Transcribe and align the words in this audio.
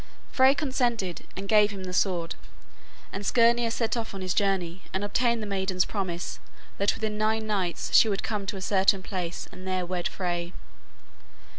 Frey 0.31 0.55
consented 0.55 1.27
and 1.37 1.47
gave 1.47 1.69
him 1.69 1.83
the 1.83 1.93
sword, 1.93 2.33
and 3.13 3.23
Skirnir 3.23 3.69
set 3.69 3.95
off 3.95 4.15
on 4.15 4.21
his 4.21 4.33
journey 4.33 4.81
and 4.91 5.03
obtained 5.03 5.43
the 5.43 5.45
maiden's 5.45 5.85
promise 5.85 6.39
that 6.79 6.95
within 6.95 7.19
nine 7.19 7.45
nights 7.45 7.93
she 7.93 8.09
would 8.09 8.23
come 8.23 8.47
to 8.47 8.57
a 8.57 8.61
certain 8.61 9.03
place 9.03 9.47
and 9.51 9.67
there 9.67 9.85
wed 9.85 10.07
Frey. 10.07 10.53